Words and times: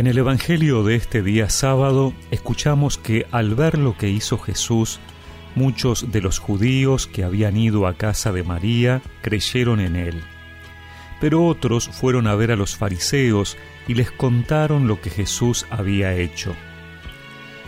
En 0.00 0.06
el 0.06 0.16
Evangelio 0.16 0.82
de 0.82 0.94
este 0.94 1.22
día 1.22 1.50
sábado 1.50 2.14
escuchamos 2.30 2.96
que 2.96 3.26
al 3.32 3.54
ver 3.54 3.76
lo 3.76 3.98
que 3.98 4.08
hizo 4.08 4.38
Jesús, 4.38 4.98
muchos 5.54 6.10
de 6.10 6.22
los 6.22 6.38
judíos 6.38 7.06
que 7.06 7.22
habían 7.22 7.58
ido 7.58 7.86
a 7.86 7.92
casa 7.92 8.32
de 8.32 8.42
María 8.42 9.02
creyeron 9.20 9.78
en 9.78 9.96
él. 9.96 10.22
Pero 11.20 11.44
otros 11.44 11.90
fueron 11.90 12.28
a 12.28 12.34
ver 12.34 12.50
a 12.50 12.56
los 12.56 12.76
fariseos 12.76 13.58
y 13.88 13.92
les 13.92 14.10
contaron 14.10 14.88
lo 14.88 15.02
que 15.02 15.10
Jesús 15.10 15.66
había 15.68 16.16
hecho. 16.16 16.56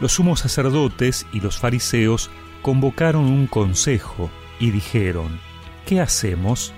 Los 0.00 0.12
sumos 0.12 0.40
sacerdotes 0.40 1.26
y 1.34 1.40
los 1.40 1.58
fariseos 1.58 2.30
convocaron 2.62 3.26
un 3.26 3.46
consejo 3.46 4.30
y 4.58 4.70
dijeron, 4.70 5.38
¿qué 5.84 6.00
hacemos? 6.00 6.72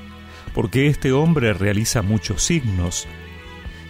Porque 0.52 0.88
este 0.88 1.12
hombre 1.12 1.52
realiza 1.52 2.02
muchos 2.02 2.42
signos 2.42 3.06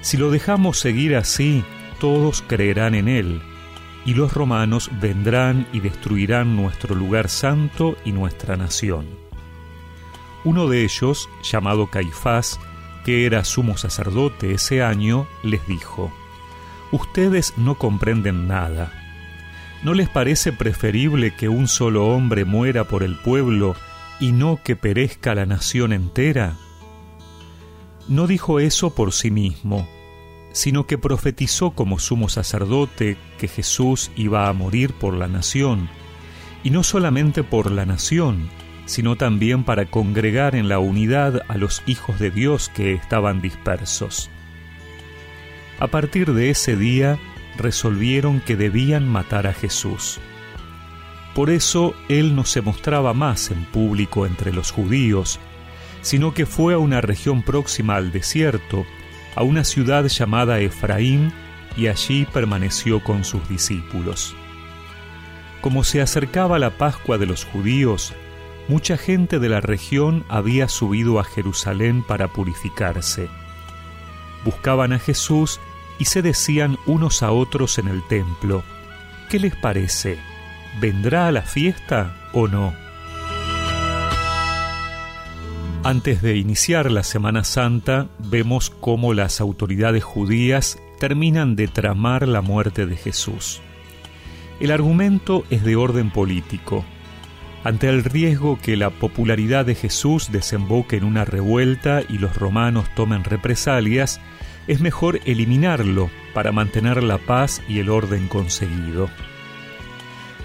si 0.07 0.17
lo 0.17 0.31
dejamos 0.31 0.79
seguir 0.79 1.17
así, 1.17 1.65
todos 1.99 2.41
creerán 2.47 2.95
en 2.95 3.09
él, 3.09 3.43
y 4.05 4.15
los 4.15 4.33
romanos 4.33 4.89
vendrán 5.01 5.67
y 5.73 5.81
destruirán 5.81 6.55
nuestro 6.55 6.95
lugar 6.95 7.29
santo 7.29 7.97
y 8.05 8.13
nuestra 8.13 8.57
nación. 8.57 9.09
Uno 10.45 10.69
de 10.69 10.85
ellos, 10.85 11.29
llamado 11.43 11.89
Caifás, 11.89 12.61
que 13.05 13.27
era 13.27 13.43
sumo 13.43 13.77
sacerdote 13.77 14.53
ese 14.53 14.81
año, 14.81 15.27
les 15.43 15.67
dijo, 15.67 16.13
Ustedes 16.93 17.55
no 17.57 17.75
comprenden 17.75 18.47
nada. 18.47 18.93
¿No 19.83 19.93
les 19.93 20.09
parece 20.09 20.53
preferible 20.53 21.35
que 21.35 21.49
un 21.49 21.67
solo 21.67 22.07
hombre 22.07 22.45
muera 22.45 22.85
por 22.85 23.03
el 23.03 23.17
pueblo 23.17 23.75
y 24.21 24.31
no 24.31 24.61
que 24.63 24.77
perezca 24.77 25.35
la 25.35 25.47
nación 25.47 25.93
entera? 25.93 26.55
No 28.07 28.29
dijo 28.29 28.61
eso 28.61 28.95
por 28.95 29.13
sí 29.13 29.33
mismo, 29.33 29.89
sino 30.57 30.87
que 30.87 30.97
profetizó 30.97 31.73
como 31.73 31.99
sumo 31.99 32.31
sacerdote 32.31 33.19
que 33.37 33.47
Jesús 33.47 34.11
iba 34.17 34.49
a 34.49 34.53
morir 34.55 34.95
por 34.95 35.13
la 35.13 35.29
nación, 35.29 35.91
y 36.65 36.71
no 36.71 36.83
solamente 36.83 37.43
por 37.45 37.71
la 37.71 37.85
nación, 37.85 38.49
sino 38.87 39.17
también 39.17 39.65
para 39.65 39.85
congregar 39.85 40.55
en 40.55 40.71
la 40.71 40.79
unidad 40.79 41.43
a 41.49 41.59
los 41.59 41.83
hijos 41.85 42.19
de 42.19 42.31
Dios 42.31 42.71
que 42.71 42.95
estaban 42.95 43.43
dispersos. 43.43 44.31
A 45.79 45.89
partir 45.89 46.33
de 46.33 46.49
ese 46.49 46.75
día 46.75 47.19
resolvieron 47.59 48.41
que 48.41 48.57
debían 48.57 49.07
matar 49.07 49.47
a 49.47 49.53
Jesús. 49.53 50.21
Por 51.35 51.51
eso 51.51 51.95
él 52.09 52.35
no 52.35 52.47
se 52.47 52.63
mostraba 52.63 53.13
más 53.13 53.51
en 53.51 53.63
público 53.67 54.25
entre 54.25 54.55
los 54.55 54.71
judíos, 54.71 55.39
sino 56.01 56.33
que 56.33 56.47
fue 56.47 56.73
a 56.73 56.79
una 56.79 57.03
región 57.03 57.43
próxima 57.43 57.97
al 57.97 58.11
desierto, 58.11 58.87
a 59.37 59.43
una 59.43 59.63
ciudad 59.63 60.07
llamada 60.07 60.59
Efraín 60.59 61.33
y 61.77 61.87
allí 61.87 62.27
permaneció 62.33 63.05
con 63.05 63.23
sus 63.23 63.47
discípulos. 63.49 64.35
Como 65.61 65.85
se 65.85 66.01
acercaba 66.01 66.59
la 66.59 66.71
Pascua 66.71 67.19
de 67.19 67.27
los 67.27 67.45
judíos, 67.45 68.15
mucha 68.67 68.97
gente 68.97 69.39
de 69.39 69.49
la 69.49 69.61
región 69.61 70.25
había 70.29 70.69
subido 70.69 71.21
a 71.21 71.25
Jerusalén 71.25 72.03
para 72.03 72.29
purificarse. 72.29 73.29
Buscaban 74.45 74.93
a 74.93 74.99
Jesús 74.99 75.61
y 75.99 76.07
se 76.07 76.23
decían 76.23 76.79
unos 76.87 77.23
a 77.23 77.31
otros 77.31 77.79
en 77.79 77.89
el 77.89 78.03
templo, 78.09 78.63
¿qué 79.29 79.39
les 79.39 79.55
parece? 79.55 80.19
¿Vendrá 80.81 81.29
a 81.29 81.33
la 81.33 81.43
fiesta 81.43 82.17
o 82.33 82.49
no? 82.49 82.86
Antes 85.87 86.21
de 86.21 86.37
iniciar 86.37 86.91
la 86.91 87.05
Semana 87.05 87.45
Santa, 87.45 88.09
vemos 88.19 88.71
cómo 88.71 89.15
las 89.15 89.41
autoridades 89.41 90.03
judías 90.03 90.81
terminan 90.99 91.55
de 91.55 91.69
tramar 91.69 92.27
la 92.27 92.41
muerte 92.41 92.87
de 92.87 92.97
Jesús. 92.97 93.61
El 94.59 94.73
argumento 94.73 95.45
es 95.49 95.63
de 95.63 95.77
orden 95.77 96.11
político. 96.11 96.85
Ante 97.63 97.89
el 97.89 98.03
riesgo 98.03 98.59
que 98.61 98.77
la 98.77 98.91
popularidad 98.91 99.65
de 99.65 99.77
Jesús 99.77 100.33
desemboque 100.33 100.97
en 100.97 101.05
una 101.05 101.25
revuelta 101.25 102.03
y 102.09 102.19
los 102.19 102.35
romanos 102.35 102.93
tomen 102.97 103.23
represalias, 103.23 104.21
es 104.67 104.81
mejor 104.81 105.21
eliminarlo 105.25 106.11
para 106.35 106.51
mantener 106.51 107.01
la 107.05 107.19
paz 107.19 107.63
y 107.69 107.79
el 107.79 107.91
orden 107.91 108.27
conseguido. 108.27 109.09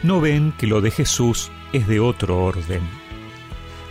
No 0.04 0.22
ven 0.22 0.54
que 0.60 0.68
lo 0.68 0.82
de 0.82 0.92
Jesús 0.92 1.52
es 1.74 1.88
de 1.88 2.00
otro 2.00 2.38
orden 2.46 3.02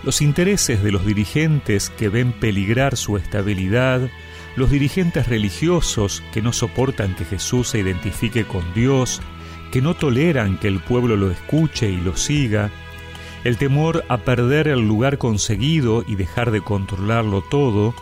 los 0.02 0.22
intereses 0.22 0.82
de 0.82 0.92
los 0.92 1.04
dirigentes 1.04 1.90
que 1.90 2.08
ven 2.08 2.32
peligrar 2.32 2.96
su 2.96 3.16
estabilidad, 3.16 4.08
los 4.56 4.70
dirigentes 4.70 5.28
religiosos 5.28 6.22
que 6.32 6.42
no 6.42 6.52
soportan 6.52 7.14
que 7.14 7.24
Jesús 7.24 7.68
se 7.68 7.80
identifique 7.80 8.44
con 8.44 8.72
Dios, 8.74 9.20
que 9.70 9.82
no 9.82 9.94
toleran 9.94 10.58
que 10.58 10.68
el 10.68 10.80
pueblo 10.80 11.16
lo 11.16 11.30
escuche 11.30 11.90
y 11.90 11.96
lo 11.96 12.16
siga, 12.16 12.70
el 13.44 13.56
temor 13.56 14.04
a 14.08 14.18
perder 14.18 14.68
el 14.68 14.86
lugar 14.86 15.18
conseguido 15.18 16.04
y 16.06 16.16
dejar 16.16 16.50
de 16.50 16.60
controlarlo 16.60 17.42
todo, 17.42 17.94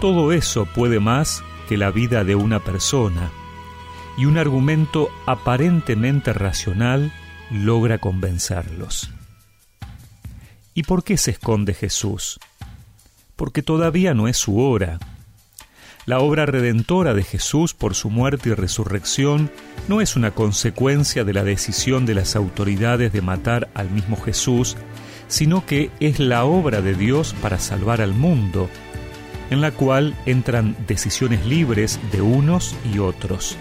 todo 0.00 0.32
eso 0.32 0.66
puede 0.66 1.00
más 1.00 1.42
que 1.68 1.76
la 1.76 1.90
vida 1.90 2.24
de 2.24 2.34
una 2.34 2.60
persona, 2.60 3.30
y 4.16 4.26
un 4.26 4.38
argumento 4.38 5.10
aparentemente 5.26 6.32
racional 6.32 7.12
logra 7.50 7.98
convencerlos. 7.98 9.10
¿Y 10.74 10.82
por 10.82 11.04
qué 11.04 11.16
se 11.16 11.30
esconde 11.30 11.72
Jesús? 11.72 12.40
Porque 13.36 13.62
todavía 13.62 14.12
no 14.12 14.26
es 14.26 14.36
su 14.36 14.58
hora. 14.58 14.98
La 16.04 16.18
obra 16.18 16.46
redentora 16.46 17.14
de 17.14 17.22
Jesús 17.22 17.74
por 17.74 17.94
su 17.94 18.10
muerte 18.10 18.50
y 18.50 18.54
resurrección 18.54 19.50
no 19.88 20.00
es 20.00 20.16
una 20.16 20.32
consecuencia 20.32 21.24
de 21.24 21.32
la 21.32 21.44
decisión 21.44 22.04
de 22.06 22.14
las 22.14 22.34
autoridades 22.36 23.12
de 23.12 23.22
matar 23.22 23.70
al 23.72 23.88
mismo 23.88 24.20
Jesús, 24.20 24.76
sino 25.28 25.64
que 25.64 25.90
es 26.00 26.18
la 26.18 26.44
obra 26.44 26.82
de 26.82 26.94
Dios 26.94 27.34
para 27.40 27.58
salvar 27.60 28.02
al 28.02 28.12
mundo, 28.12 28.68
en 29.50 29.60
la 29.60 29.70
cual 29.70 30.14
entran 30.26 30.76
decisiones 30.86 31.46
libres 31.46 32.00
de 32.12 32.20
unos 32.20 32.74
y 32.92 32.98
otros. 32.98 33.56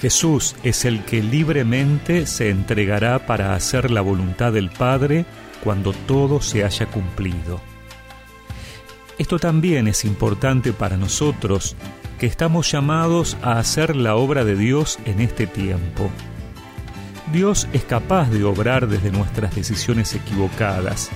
Jesús 0.00 0.54
es 0.62 0.84
el 0.84 1.04
que 1.04 1.22
libremente 1.22 2.26
se 2.26 2.50
entregará 2.50 3.26
para 3.26 3.54
hacer 3.54 3.90
la 3.90 4.00
voluntad 4.00 4.52
del 4.52 4.70
Padre 4.70 5.26
cuando 5.62 5.92
todo 5.92 6.40
se 6.40 6.64
haya 6.64 6.86
cumplido. 6.86 7.60
Esto 9.18 9.38
también 9.38 9.88
es 9.88 10.04
importante 10.04 10.72
para 10.72 10.96
nosotros, 10.96 11.74
que 12.18 12.26
estamos 12.26 12.70
llamados 12.70 13.36
a 13.42 13.58
hacer 13.58 13.96
la 13.96 14.16
obra 14.16 14.44
de 14.44 14.56
Dios 14.56 14.98
en 15.04 15.20
este 15.20 15.46
tiempo. 15.46 16.10
Dios 17.32 17.66
es 17.72 17.84
capaz 17.84 18.30
de 18.30 18.44
obrar 18.44 18.88
desde 18.88 19.10
nuestras 19.10 19.54
decisiones 19.54 20.14
equivocadas, 20.14 21.10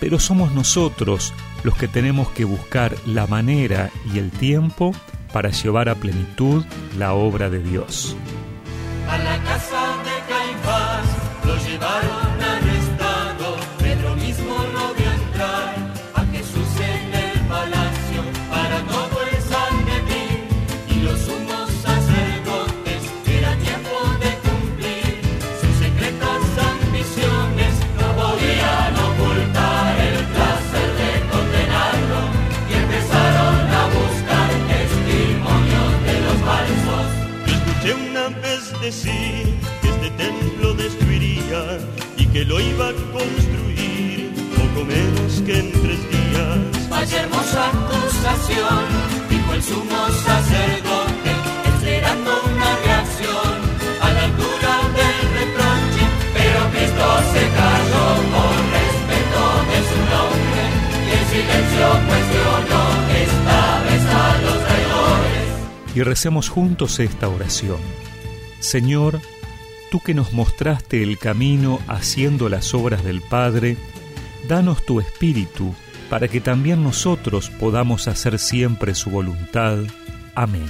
pero 0.00 0.18
somos 0.18 0.52
nosotros 0.52 1.34
los 1.62 1.76
que 1.76 1.88
tenemos 1.88 2.28
que 2.30 2.44
buscar 2.44 2.94
la 3.06 3.26
manera 3.26 3.90
y 4.12 4.18
el 4.18 4.30
tiempo 4.30 4.92
para 5.32 5.50
llevar 5.50 5.88
a 5.88 5.94
plenitud 5.94 6.64
la 6.96 7.12
obra 7.14 7.50
de 7.50 7.58
Dios. 7.58 8.16
A 9.10 9.18
la 9.18 9.42
casa 9.42 10.05
decir 38.86 39.44
que 39.82 39.88
este 39.88 40.10
templo 40.10 40.72
destruiría 40.74 41.78
y 42.16 42.24
que 42.26 42.44
lo 42.44 42.60
iba 42.60 42.90
a 42.90 42.92
construir 43.16 44.30
poco 44.54 44.84
menos 44.84 45.42
que 45.44 45.58
en 45.58 45.72
tres 45.72 46.00
días. 46.14 46.88
Vaya 46.88 47.22
hermosa 47.22 47.62
acusación, 47.66 48.84
dijo 49.28 49.54
el 49.54 49.62
sumo 49.70 50.00
sacerdote, 50.28 51.32
esperando 51.74 52.30
una 52.52 52.70
reacción 52.86 53.54
a 54.06 54.08
la 54.12 54.22
altura 54.28 54.72
del 54.98 55.18
reproche, 55.40 56.04
pero 56.36 56.58
Cristo 56.70 57.06
se 57.34 57.42
cayó 57.58 58.04
por 58.34 58.54
respeto 58.78 59.42
de 59.70 59.78
su 59.90 59.98
nombre 60.14 60.62
y 61.06 61.10
el 61.18 61.24
silencio 61.34 61.86
cuestionó 62.06 62.82
esta 63.24 63.58
vez 63.86 64.04
a 64.22 64.26
los 64.44 64.58
traidores. 64.66 65.96
Y 65.96 66.02
recemos 66.04 66.48
juntos 66.48 67.00
esta 67.00 67.28
oración. 67.28 68.05
Señor, 68.60 69.20
tú 69.90 70.00
que 70.00 70.14
nos 70.14 70.32
mostraste 70.32 71.02
el 71.02 71.18
camino 71.18 71.80
haciendo 71.86 72.48
las 72.48 72.74
obras 72.74 73.04
del 73.04 73.20
Padre, 73.22 73.76
danos 74.48 74.84
tu 74.84 75.00
Espíritu 75.00 75.74
para 76.10 76.28
que 76.28 76.40
también 76.40 76.82
nosotros 76.82 77.50
podamos 77.50 78.08
hacer 78.08 78.38
siempre 78.38 78.94
su 78.94 79.10
voluntad. 79.10 79.78
Amén. 80.34 80.66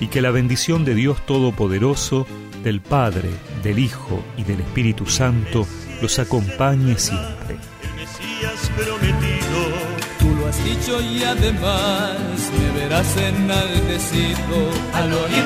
y 0.00 0.08
que 0.08 0.20
la 0.20 0.30
bendición 0.30 0.84
de 0.84 0.94
Dios 0.94 1.24
Todopoderoso, 1.24 2.26
del 2.62 2.80
Padre, 2.80 3.30
del 3.62 3.78
Hijo 3.78 4.22
y 4.36 4.42
del 4.42 4.60
Espíritu 4.60 5.06
Santo 5.06 5.66
los 6.02 6.18
acompañe 6.18 6.98
siempre. 6.98 7.56
El 7.82 7.94
Mesías 7.94 8.70
prometido, 8.76 9.86
Tú 10.18 10.34
lo 10.34 10.48
has 10.48 10.64
dicho 10.64 11.00
y 11.00 11.22
además 11.22 12.16
me 12.58 12.80
verás 12.80 13.16
enaldecido. 13.16 14.70
Al 14.92 15.12
oír 15.12 15.44